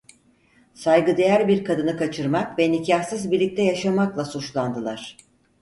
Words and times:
Saygıdeğer 0.73 1.47
bir 1.47 1.65
kadını 1.65 1.97
kaçırmak 1.97 2.59
ve 2.59 2.71
nikahsız 2.71 3.31
birlikte 3.31 3.63
yaşamakla 3.63 4.25
suçlandılar. 4.25 5.17